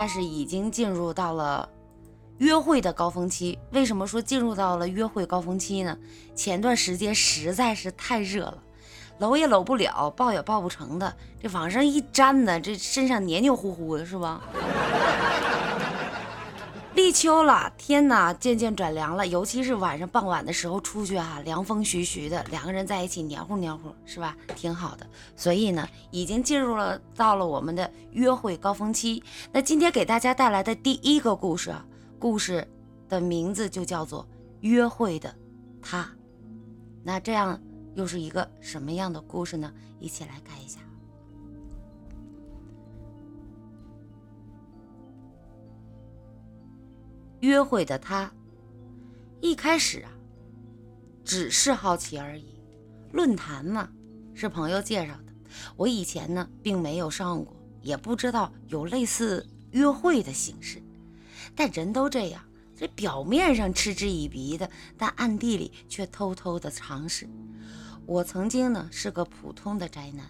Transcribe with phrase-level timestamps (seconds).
[0.00, 1.68] 但是已经进入到了
[2.36, 3.58] 约会的高峰期。
[3.72, 5.98] 为什么说进入到了约会高峰期呢？
[6.36, 8.62] 前段时间实在是太热了，
[9.18, 11.16] 搂也搂不了，抱也抱不成的。
[11.42, 14.40] 这往上一粘呢，这身上黏黏糊糊的，是吧？
[16.98, 24.36] 立秋了，天呐，渐渐转凉了，尤其是晚上傍晚的时候出去啊，凉风徐徐的，两个人在一起黏糊黏糊，是吧？
[24.56, 25.06] 挺好的。
[25.36, 29.22] 所以呢，已经进入了到了我们的约会高峰期。
[29.52, 31.72] 那今天给大家带来的第一个故事，
[32.18, 32.66] 故事
[33.08, 34.24] 的名字就叫做
[34.62, 35.32] 《约会的
[35.80, 36.02] 他》。
[37.04, 37.62] 那这样
[37.94, 39.72] 又是一个什么样的故事呢？
[40.00, 40.80] 一起来看一下。
[47.40, 48.32] 约会的他，
[49.40, 50.10] 一开始啊，
[51.24, 52.60] 只是好奇而已。
[53.12, 53.88] 论坛嘛，
[54.34, 55.32] 是朋友介绍的。
[55.76, 60.82] 我以前呢，并没有上过，也不知道有类似约会的形式。
[61.54, 62.42] 但人都这样，
[62.76, 67.28] 这表面上嗤之以鼻的，但暗地里却偷偷的尝试。
[68.04, 70.26] 我曾经呢，是个普通的宅男，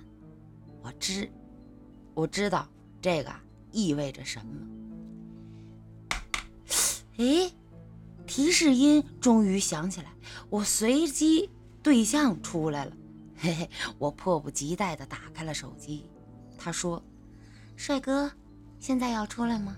[0.82, 1.30] 我知，
[2.14, 2.68] 我知道
[3.00, 3.32] 这个
[3.72, 4.77] 意味着什么。
[7.18, 7.52] 哎，
[8.26, 10.12] 提示音终于响起来，
[10.50, 11.50] 我随机
[11.82, 12.92] 对象出来了，
[13.36, 16.08] 嘿嘿，我迫不及待地打开了手机。
[16.56, 17.02] 他说
[17.76, 18.30] ：“帅哥，
[18.78, 19.76] 现在要出来吗？”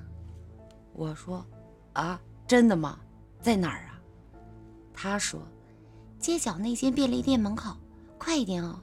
[0.93, 1.45] 我说
[1.95, 2.99] ：“啊，真的吗？
[3.41, 4.01] 在哪儿啊？”
[4.93, 5.41] 他说
[6.21, 7.75] ：“街角那间便利店门口，
[8.19, 8.79] 快一点哦。”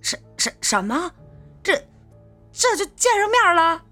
[0.00, 1.10] 什什什么？
[1.62, 1.74] 这
[2.50, 3.84] 这就见上面了？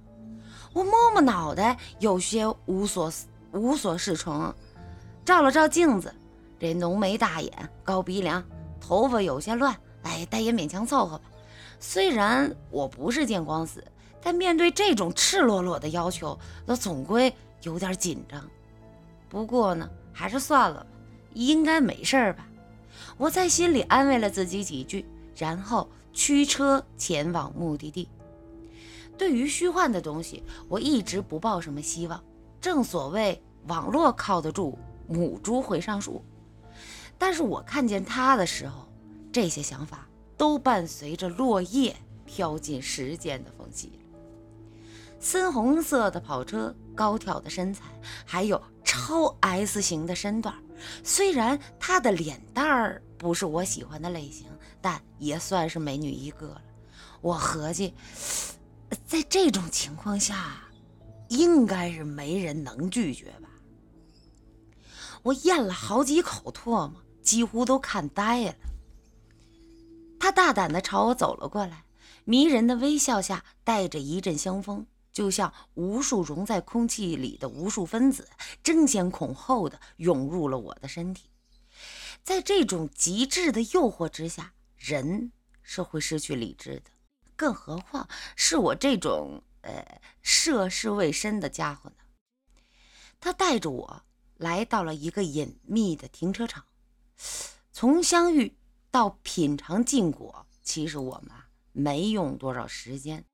[0.72, 3.26] 我摸摸脑袋，有些无所思。
[3.56, 4.54] 无所适从，
[5.24, 6.14] 照了照镜子，
[6.60, 8.44] 这浓眉大眼、高鼻梁，
[8.80, 11.24] 头发有些乱，哎，但也勉强凑合吧。
[11.80, 13.82] 虽然我不是见光死，
[14.22, 18.42] 但面对这种赤裸裸的要求，那总归有点紧张。
[19.28, 20.86] 不过呢，还是算了吧，
[21.34, 22.46] 应该没事吧。
[23.16, 25.04] 我在心里安慰了自己几句，
[25.36, 28.08] 然后驱车前往目的地。
[29.18, 32.22] 对于虚幻的东西，我一直不抱什么希望。
[32.60, 33.42] 正所谓。
[33.68, 34.78] 网络靠得住，
[35.08, 36.24] 母猪会上树。
[37.18, 38.86] 但是我看见他的时候，
[39.32, 40.06] 这些想法
[40.36, 43.92] 都伴随着落叶飘进时间的缝隙
[45.18, 47.84] 深红色的跑车，高挑的身材，
[48.24, 50.54] 还有超 S 型的身段。
[51.02, 54.46] 虽然她的脸蛋儿不是我喜欢的类型，
[54.80, 56.60] 但也算是美女一个了。
[57.22, 57.94] 我合计，
[59.06, 60.62] 在这种情况下，
[61.28, 63.45] 应该是没人能拒绝吧。
[65.26, 68.54] 我咽了好几口唾沫，几乎都看呆了。
[70.20, 71.84] 他大胆地朝我走了过来，
[72.24, 78.28] 迷人的微笑下带着一阵香风，就像无数融在空气里的无数分子，
[78.62, 81.28] 争先恐后地涌入了我的身体。
[82.22, 86.90] 在这种极致的诱惑之下，人是会失去理智的，
[87.34, 91.96] 更何况是我这种呃涉世未深的家伙呢？
[93.18, 94.02] 他带着我。
[94.36, 96.64] 来到了一个隐秘的停车场，
[97.72, 98.56] 从相遇
[98.90, 101.30] 到品尝禁果，其实我们
[101.72, 103.24] 没用多少时间。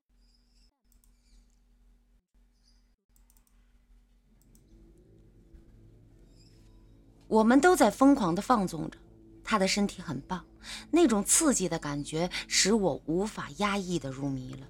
[7.27, 8.97] 我们都在疯狂的放纵着，
[9.43, 10.45] 他的身体很棒，
[10.91, 14.67] 那种刺激的感觉使我无法压抑的入迷了。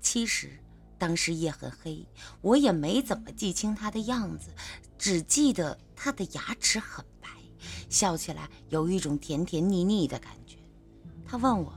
[0.00, 0.60] 其实。
[0.98, 2.06] 当时夜很黑，
[2.40, 4.50] 我也没怎么记清他的样子，
[4.96, 7.28] 只记得他的牙齿很白，
[7.90, 10.56] 笑起来有一种甜甜腻腻的感觉。
[11.26, 11.72] 他问我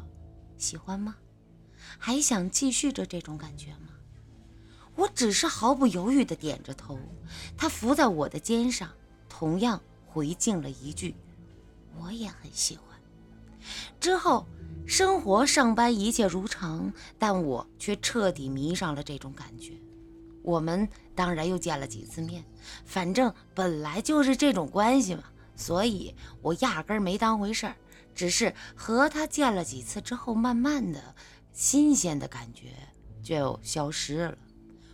[0.58, 1.16] 喜欢吗？
[1.98, 3.90] 还想继续着这种感觉吗？
[4.96, 6.98] 我只是毫不犹豫地点着头。
[7.58, 8.90] 他伏在我的肩上，
[9.28, 11.14] 同样回敬了一句
[12.00, 12.86] ：“我也很喜欢。”
[14.00, 14.48] 之后。
[14.90, 19.74] 生活、上班一切如常，但我却彻底迷上了这种感觉。
[20.42, 22.44] 我们当然又见了几次面，
[22.86, 25.26] 反正本来就是这种关系嘛，
[25.56, 27.76] 所以我压根儿没当回事儿。
[28.16, 31.14] 只是和他见了几次之后，慢慢的，
[31.54, 32.74] 新鲜的感觉
[33.22, 34.36] 就消失了。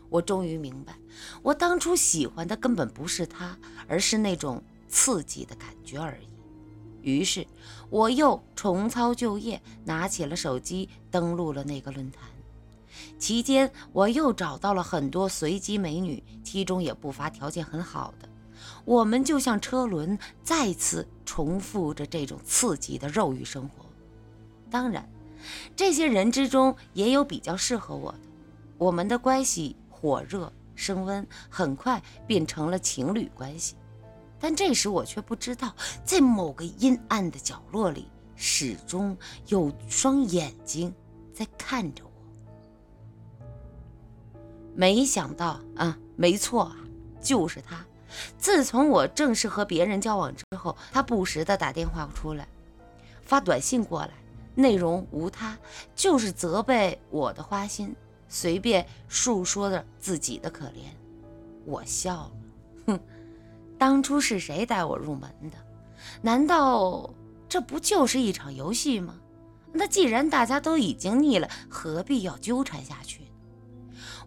[0.09, 0.93] 我终于明白，
[1.41, 6.34] 我当初喜欢的根本不是他，而是那种刺激的感觉而已。
[7.05, 7.45] 于是，
[7.91, 12.23] 我又重操旧业，拿起了手机，登录了那个论坛。
[13.19, 18.27] 期间，我又找到了很多随机美女，其中也不乏条件很好的。
[18.85, 23.85] 我们就像车轮，再次重复着这种刺激的肉欲生活。
[24.71, 25.07] 当然，
[25.75, 28.19] 这些人之中也有比较适合我的。
[28.79, 33.75] 我们的关系火热，升温，很快变成了情侣关系。
[34.47, 40.93] 但这时我却不知道，在某个阴暗的角落里，始终有双眼睛
[41.33, 42.11] 在看着我。
[44.75, 46.75] 没想到啊，没错啊，
[47.19, 47.83] 就是他。
[48.37, 52.47] 自从我正式和别人交往之后，他不时的打电话出来，
[53.23, 54.11] 发短信过来，
[54.53, 55.57] 内容无他，
[55.95, 57.95] 就是责备我的花心，
[58.29, 60.83] 随便述说着自己的可怜。
[61.65, 62.31] 我笑了，
[62.85, 62.99] 哼。
[63.77, 65.57] 当初是谁带我入门的？
[66.21, 67.13] 难道
[67.49, 69.15] 这不就是一场游戏吗？
[69.73, 73.29] 那既然大家都已经腻了，何必要纠缠下去呢？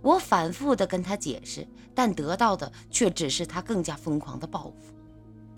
[0.02, 4.94] 我反复的跟他解释，但得到的却只是他更加疯狂的报复。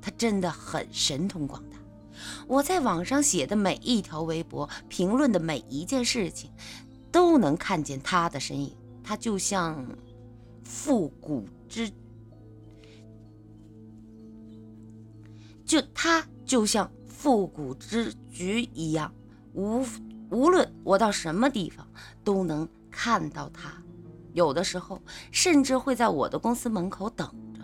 [0.00, 1.76] 他真的很神通广大。
[2.46, 6.50] 我在网上写的每一条微博，评论的每一件事情，
[7.10, 8.76] 都能看见他的身影。
[9.02, 9.84] 他就像
[10.62, 11.90] 复古之。
[15.70, 19.14] 就他就像复古之局一样，
[19.55, 19.87] 无
[20.28, 21.87] 无论我到什么地方
[22.25, 23.72] 都能看到他。
[24.32, 25.00] 有的时候
[25.31, 27.25] 甚至会在我的公司门口等
[27.55, 27.61] 着。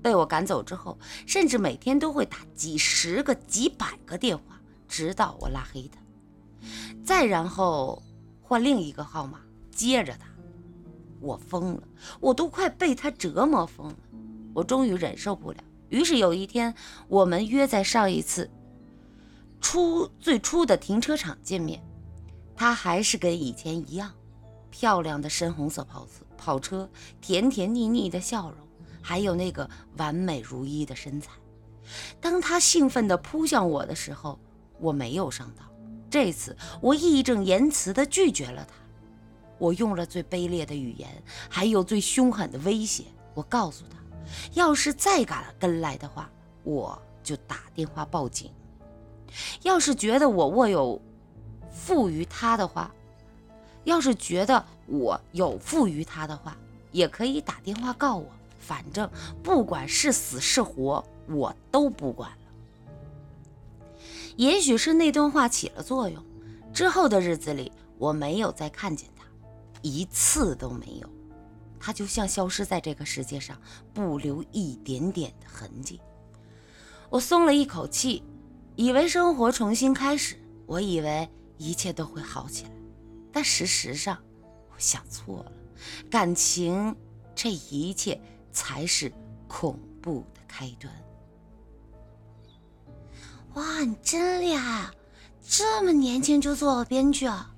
[0.00, 5.98] 被我赶走之后，甚至每天都会打几十个、几百个电话，直到我拉黑他。
[7.04, 8.00] 再然后
[8.40, 9.40] 换另一个号码
[9.72, 10.26] 接着打。
[11.18, 11.82] 我疯了，
[12.20, 13.96] 我都快被他折磨疯了。
[14.54, 15.58] 我终于忍受不了。
[15.90, 16.74] 于是有一天，
[17.08, 18.50] 我们约在上一次
[19.60, 21.82] 初最初的停车场见面。
[22.56, 24.12] 他还是跟以前一样，
[24.70, 26.88] 漂亮的深红色跑车，跑车，
[27.20, 28.58] 甜甜腻腻的笑容，
[29.02, 31.30] 还有那个完美如一的身材。
[32.20, 34.38] 当他兴奋地扑向我的时候，
[34.78, 35.66] 我没有上当。
[36.08, 38.74] 这次我义正言辞地拒绝了他。
[39.58, 43.04] 我用了最卑劣的语言，还有最凶狠的威胁。
[43.34, 43.99] 我告诉他。
[44.54, 46.30] 要是再敢跟来的话，
[46.62, 48.50] 我就打电话报警。
[49.62, 51.00] 要是觉得我握有
[51.70, 52.92] 负于他的话，
[53.84, 56.56] 要是觉得我有负于他的话，
[56.92, 58.26] 也可以打电话告我。
[58.58, 59.08] 反正
[59.42, 62.36] 不管是死是活，我都不管了。
[64.36, 66.22] 也许是那段话起了作用，
[66.72, 69.24] 之后的日子里，我没有再看见他，
[69.82, 71.10] 一次都没有。
[71.80, 73.60] 他就像消失在这个世界上，
[73.94, 76.00] 不留一点点的痕迹。
[77.08, 78.22] 我松了一口气，
[78.76, 80.36] 以为生活重新开始，
[80.66, 82.70] 我以为一切都会好起来。
[83.32, 84.22] 但事实上，
[84.72, 85.52] 我想错了。
[86.10, 86.94] 感情，
[87.34, 88.20] 这一切
[88.52, 89.10] 才是
[89.48, 90.92] 恐怖的开端。
[93.54, 94.90] 哇，你真厉害！
[95.42, 97.52] 这么年轻就做了编剧啊！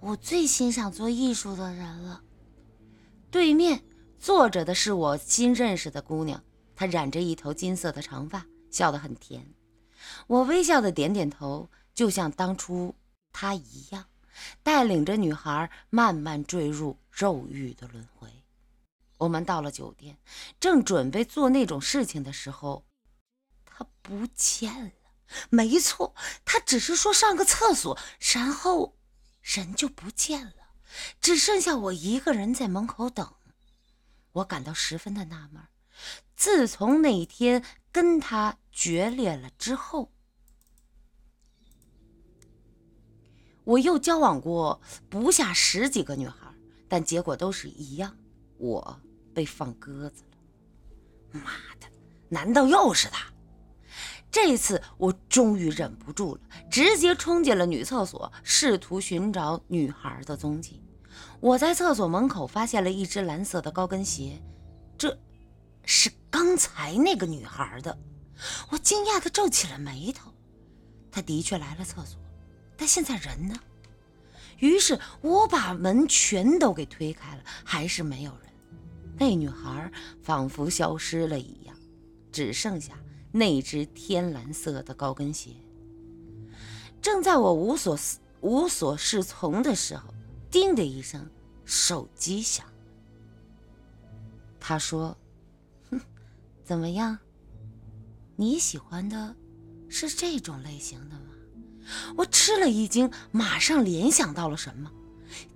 [0.00, 2.22] 我最欣赏做艺术的人了。
[3.34, 3.84] 对面
[4.16, 6.44] 坐着的是我新认识的姑娘，
[6.76, 9.52] 她染着一头金色的长发，笑得很甜。
[10.28, 12.94] 我微笑的点点头，就像当初
[13.32, 14.04] 她一样，
[14.62, 18.28] 带领着女孩慢慢坠入肉欲的轮回。
[19.18, 20.16] 我们到了酒店，
[20.60, 22.86] 正准备做那种事情的时候，
[23.64, 24.92] 她不见了。
[25.50, 26.14] 没错，
[26.44, 27.98] 她只是说上个厕所，
[28.32, 28.96] 然后
[29.42, 30.63] 人就不见了。
[31.20, 33.34] 只剩下我一个人在门口等，
[34.32, 35.62] 我感到十分的纳闷。
[36.36, 40.12] 自从那天跟他决裂了之后，
[43.64, 46.52] 我又交往过不下十几个女孩，
[46.88, 48.16] 但结果都是一样，
[48.58, 49.00] 我
[49.32, 51.40] 被放鸽子了。
[51.40, 51.88] 妈的，
[52.28, 53.32] 难道又是他？
[54.34, 60.82] 这次我终于忍不住了，直接冲进了女厕所，试图寻找女孩的踪迹。
[61.38, 64.42] 我在厕所门口发现了一只蓝色的高跟鞋，
[64.98, 65.16] 这
[65.84, 67.96] 是刚才那个女孩的。
[68.70, 70.32] 我惊讶地皱起了眉头。
[71.12, 72.18] 她的确来了厕所，
[72.76, 73.54] 但现在人呢？
[74.58, 78.52] 于是我把门全都给推开了，还是没有人。
[79.16, 79.88] 那女孩
[80.24, 81.76] 仿佛消失了一样，
[82.32, 82.94] 只剩下。
[83.36, 85.50] 那只天蓝色的高跟鞋。
[87.02, 87.98] 正在我无所
[88.40, 90.14] 无所适从的时候，
[90.52, 91.28] 叮的一声，
[91.64, 92.64] 手机响。
[94.60, 95.16] 他说
[95.90, 96.00] ：“哼，
[96.62, 97.18] 怎么样？
[98.36, 99.34] 你喜欢的
[99.88, 101.26] 是这种类型的吗？”
[102.16, 104.92] 我吃了一惊，马上联想到了什么，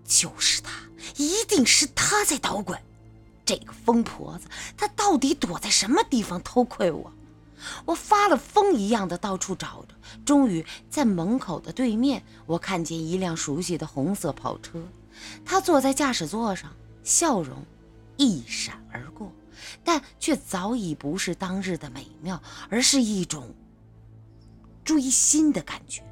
[0.05, 0.73] 就是他，
[1.17, 2.77] 一定是他在捣鬼。
[3.45, 7.11] 这个疯婆子，她到底躲在什么地方偷窥我？
[7.85, 14.83] 我发了疯一样的到处找着，终于在门口的对面，我看见一辆熟悉的红色跑车。
[15.45, 16.73] 他坐在驾驶座上，
[17.03, 17.65] 笑容
[18.17, 19.33] 一闪而过，
[19.83, 23.55] 但却早已不是当日的美妙，而是一种
[24.85, 26.03] 追心的感觉。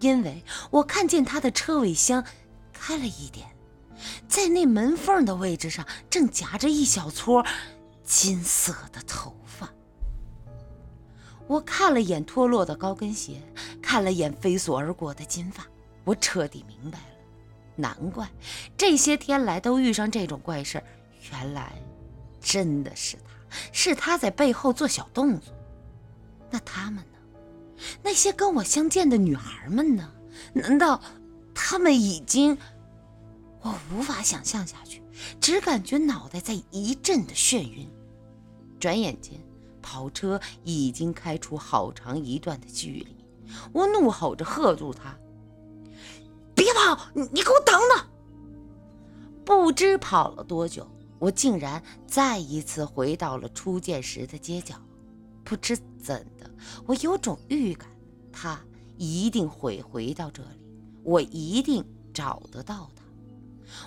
[0.00, 2.24] 因为我看见他的车尾箱
[2.72, 3.48] 开了一点，
[4.26, 7.46] 在那门缝的位置上正夹着一小撮
[8.02, 9.36] 金色的头。
[11.46, 13.42] 我看了眼脱落的高跟鞋，
[13.80, 15.66] 看了眼飞速而过的金发，
[16.04, 17.04] 我彻底明白了。
[17.74, 18.28] 难怪
[18.76, 20.82] 这些天来都遇上这种怪事，
[21.30, 21.72] 原来
[22.40, 25.52] 真的是他，是他在背后做小动作。
[26.50, 27.18] 那他们呢？
[28.02, 30.12] 那些跟我相见的女孩们呢？
[30.52, 31.00] 难道
[31.54, 32.56] 他们已经……
[33.62, 35.02] 我无法想象下去，
[35.40, 37.88] 只感觉脑袋在一阵的眩晕。
[38.80, 39.40] 转眼间，
[39.82, 43.16] 跑车已经开出好长一段的距离，
[43.72, 45.14] 我怒吼着喝住他。
[46.54, 47.08] 别跑！
[47.14, 48.06] 你给我等等！
[49.44, 54.76] 不知跑了多久，我竟然再一次回到了初见时的街角。
[55.42, 56.48] 不知怎的，
[56.86, 57.88] 我有种预感，
[58.30, 58.60] 他
[58.96, 60.60] 一定会回到这里，
[61.02, 61.84] 我一定
[62.14, 63.02] 找得到他。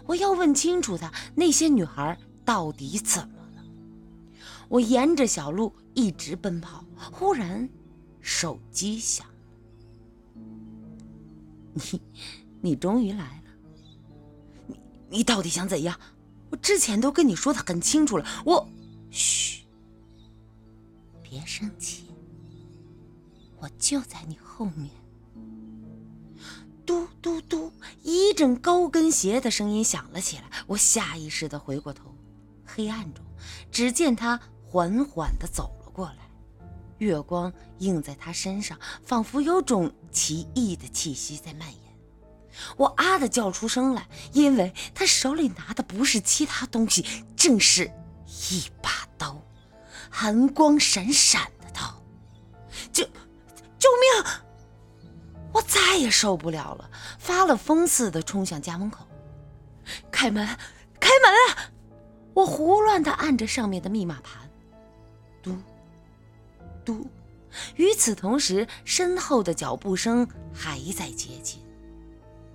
[0.06, 3.30] 我要问清楚他那些女孩到底怎。
[4.70, 7.70] 我沿着小路一直奔跑，忽然
[8.22, 9.26] 手机响。
[11.74, 12.02] 你。
[12.62, 13.52] 你终于来了，
[14.66, 16.00] 你你到底想怎样？
[16.50, 18.26] 我之前都跟你说的很清楚了。
[18.44, 18.68] 我，
[19.12, 19.62] 嘘，
[21.22, 22.06] 别生气，
[23.60, 24.90] 我就在你后面。
[26.88, 30.50] 嘟嘟嘟，一阵高跟鞋的声音响了起来。
[30.66, 32.16] 我下意识的回过头，
[32.66, 33.24] 黑暗中，
[33.72, 34.42] 只见他
[34.76, 36.18] 缓缓的走了过来，
[36.98, 41.80] 月光映在他身上，仿佛有种奇异的气息在蔓延。
[42.76, 47.06] 我啊的叫出声来，因为他手里拿的不是其他东西，
[47.38, 47.90] 正是
[48.50, 49.42] 一把刀，
[50.10, 52.04] 寒光闪闪的刀。
[52.92, 53.06] 救
[53.80, 54.26] 救命！
[55.54, 59.08] 我再也受不了了，发了疯似的冲向家门口。
[60.12, 60.46] 开门，
[61.00, 61.72] 开门啊！
[62.34, 64.45] 我胡乱的按着上面的密码盘，
[65.46, 65.56] 嘟
[66.84, 67.08] 嘟。
[67.76, 71.62] 与此同时，身后的脚步声还在接近。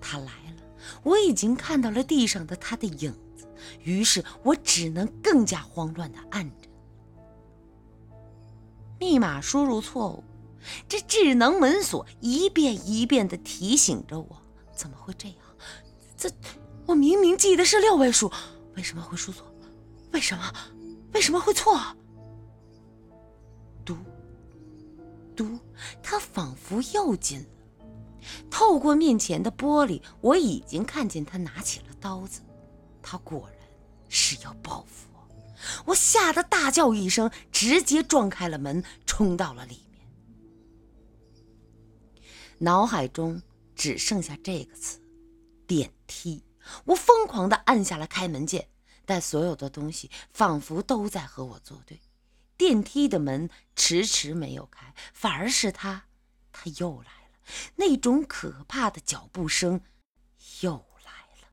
[0.00, 0.62] 他来了，
[1.02, 3.46] 我已经看到了地上的他的影子，
[3.82, 6.68] 于是我只能更加慌乱的按着。
[8.98, 10.22] 密码输入错误，
[10.86, 14.42] 这智能门锁一遍一遍的提醒着我：
[14.74, 15.36] 怎么会这样？
[16.16, 16.30] 这
[16.84, 18.30] 我明明记得是六位数，
[18.76, 19.46] 为什么会输错？
[20.12, 20.52] 为什么？
[21.14, 21.80] 为什么会错？
[25.40, 25.58] 嘟，
[26.02, 27.46] 他仿佛又进了。
[28.50, 32.42] 透过面前的玻璃，我已经看见他拿起了刀子。
[33.00, 33.66] 他果然
[34.10, 35.26] 是要报复我！
[35.86, 40.06] 我吓得大叫一声，直接撞开了门，冲到了里面。
[42.58, 43.40] 脑海中
[43.74, 45.00] 只剩下这个词：
[45.66, 46.44] 电梯。
[46.84, 48.68] 我疯狂地按下了开门键，
[49.06, 51.98] 但所有的东西仿佛都在和我作对。
[52.60, 56.08] 电梯的门迟迟没有开，反而是他，
[56.52, 57.38] 他又来了。
[57.76, 59.80] 那种可怕的脚步声
[60.60, 60.74] 又
[61.06, 61.48] 来了。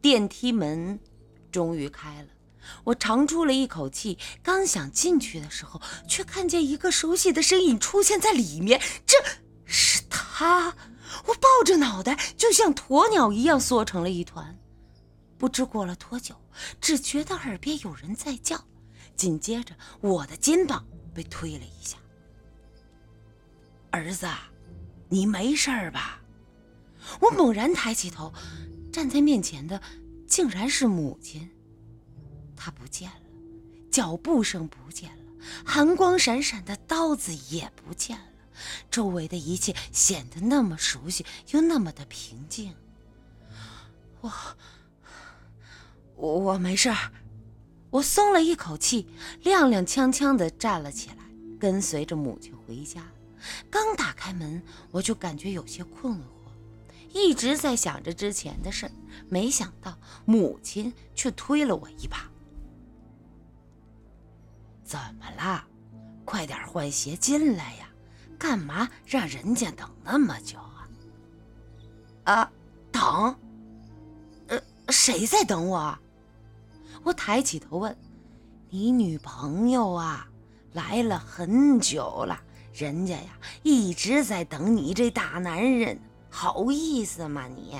[0.00, 0.98] 电梯门
[1.52, 2.28] 终于开了，
[2.84, 4.18] 我长出了一口气。
[4.42, 8.80] 刚想进去的时候，却看见一个熟悉的身影出现在里面。
[9.06, 9.16] 这
[9.64, 10.74] 是他。
[11.26, 14.58] 我抱着脑袋，就像鸵鸟一样缩成了一团。
[15.38, 16.34] 不知过了多久，
[16.80, 18.62] 只觉得耳边有人在叫，
[19.16, 20.84] 紧接着我的肩膀
[21.14, 21.96] 被推了一下。
[23.90, 24.28] 儿子，
[25.08, 26.20] 你没事吧？
[27.20, 28.32] 我猛然抬起头，
[28.92, 29.80] 站在面前的
[30.26, 31.50] 竟然是母亲。
[32.58, 33.20] 他不见了，
[33.90, 35.22] 脚步声不见了，
[35.64, 38.24] 寒光闪闪的刀子也不见了。
[38.90, 42.74] 周围的一切显得那么熟悉，又那么的平静。
[44.20, 44.32] 我，
[46.16, 47.12] 我我没事儿。
[47.90, 49.08] 我松了一口气，
[49.44, 51.16] 踉踉跄跄地站了起来，
[51.60, 53.06] 跟随着母亲回家。
[53.70, 54.60] 刚打开门，
[54.90, 56.22] 我就感觉有些困惑，
[57.14, 58.90] 一直在想着之前的事。
[59.28, 59.96] 没想到
[60.26, 62.28] 母亲却推了我一把
[64.88, 65.62] ：“怎么了？
[66.24, 67.86] 快点换鞋进来呀！”
[68.38, 70.88] 干嘛让人家等那么久啊？
[72.24, 72.52] 啊，
[72.90, 73.36] 等？
[74.46, 75.98] 呃，谁在等我？
[77.02, 77.94] 我抬起头问
[78.70, 80.26] ：“你女朋友啊，
[80.72, 82.40] 来了很久了，
[82.72, 87.76] 人家呀一直在等你这大男人，好意思吗你？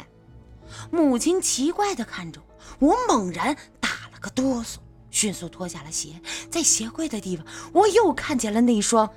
[0.91, 2.43] 母亲奇怪地看着
[2.81, 4.77] 我，我猛然打了个哆嗦，
[5.11, 9.09] 迅速脱下了鞋，在鞋柜的地方，我又看见了那双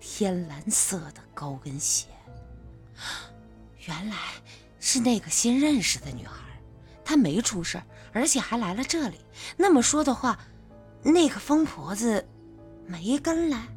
[0.00, 2.06] 天蓝色的高跟鞋。
[3.86, 4.16] 原来
[4.80, 6.44] 是那个新认识的女孩，
[7.04, 9.18] 她没出事而且还来了这里。
[9.56, 10.38] 那么说的话，
[11.02, 12.26] 那个疯婆子
[12.86, 13.68] 没跟来。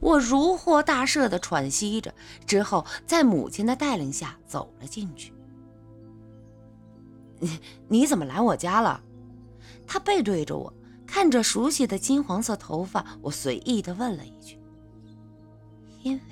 [0.00, 2.12] 我如获大赦的喘息着，
[2.46, 5.32] 之后在母亲的带领下走了进去。
[7.40, 9.02] 你你怎么来我家了？
[9.86, 10.72] 他背对着我，
[11.06, 14.58] 看着熟悉的金黄色头发，我随意的问了一句
[16.02, 16.22] ：“因为，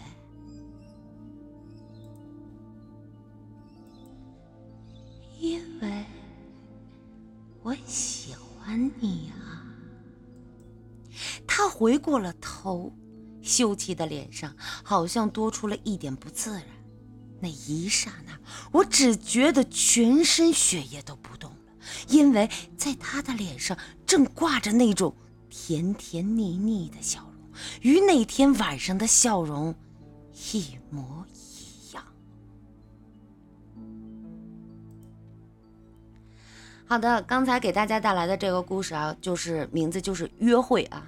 [5.39, 6.05] 因为
[7.63, 9.65] 我喜欢你啊。”
[11.47, 12.93] 他回过了头。
[13.45, 16.63] 秀气的脸上好像多出了一点不自然。
[17.41, 18.39] 那一刹那，
[18.71, 21.52] 我只觉得全身血液都不动，
[22.09, 25.15] 因为在他的脸上正挂着那种
[25.51, 29.75] 甜甜腻腻的笑容，与那天晚上的笑容
[30.53, 32.05] 一模一样。
[36.87, 41.07] 好的，刚才给大家带来的这个故事啊，就是名字就是约会啊。